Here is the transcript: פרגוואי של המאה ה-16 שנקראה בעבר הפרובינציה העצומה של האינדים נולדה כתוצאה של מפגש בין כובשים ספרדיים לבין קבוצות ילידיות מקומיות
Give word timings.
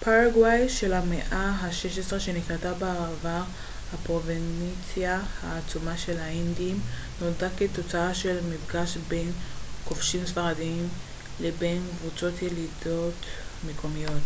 פרגוואי 0.00 0.68
של 0.68 0.92
המאה 0.92 1.38
ה-16 1.50 2.18
שנקראה 2.20 2.74
בעבר 2.74 3.42
הפרובינציה 3.94 5.20
העצומה 5.42 5.98
של 5.98 6.18
האינדים 6.18 6.80
נולדה 7.20 7.48
כתוצאה 7.58 8.14
של 8.14 8.38
מפגש 8.54 8.96
בין 9.08 9.32
כובשים 9.84 10.26
ספרדיים 10.26 10.88
לבין 11.40 11.82
קבוצות 11.98 12.42
ילידיות 12.42 13.14
מקומיות 13.66 14.22